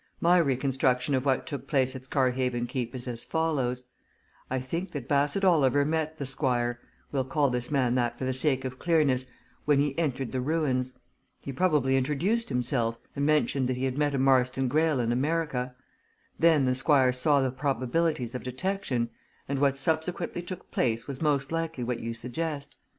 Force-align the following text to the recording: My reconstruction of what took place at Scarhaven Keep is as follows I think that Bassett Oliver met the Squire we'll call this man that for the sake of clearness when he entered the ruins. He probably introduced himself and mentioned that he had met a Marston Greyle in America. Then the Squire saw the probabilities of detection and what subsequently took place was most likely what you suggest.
My 0.19 0.39
reconstruction 0.39 1.13
of 1.13 1.25
what 1.25 1.45
took 1.45 1.67
place 1.67 1.95
at 1.95 2.05
Scarhaven 2.05 2.65
Keep 2.65 2.95
is 2.95 3.07
as 3.07 3.23
follows 3.23 3.83
I 4.49 4.59
think 4.59 4.93
that 4.93 5.07
Bassett 5.07 5.43
Oliver 5.43 5.85
met 5.85 6.17
the 6.17 6.25
Squire 6.25 6.79
we'll 7.11 7.23
call 7.23 7.51
this 7.51 7.69
man 7.69 7.93
that 7.93 8.17
for 8.17 8.25
the 8.25 8.33
sake 8.33 8.65
of 8.65 8.79
clearness 8.79 9.29
when 9.65 9.77
he 9.77 9.95
entered 9.99 10.31
the 10.31 10.41
ruins. 10.41 10.91
He 11.39 11.53
probably 11.53 11.97
introduced 11.97 12.49
himself 12.49 12.97
and 13.15 13.27
mentioned 13.27 13.69
that 13.69 13.77
he 13.77 13.83
had 13.85 13.95
met 13.99 14.15
a 14.15 14.17
Marston 14.17 14.67
Greyle 14.67 14.99
in 14.99 15.11
America. 15.11 15.75
Then 16.39 16.65
the 16.65 16.73
Squire 16.73 17.13
saw 17.13 17.39
the 17.39 17.51
probabilities 17.51 18.33
of 18.33 18.41
detection 18.41 19.11
and 19.47 19.59
what 19.59 19.77
subsequently 19.77 20.41
took 20.41 20.71
place 20.71 21.05
was 21.05 21.21
most 21.21 21.51
likely 21.51 21.83
what 21.83 21.99
you 21.99 22.15
suggest. 22.15 22.75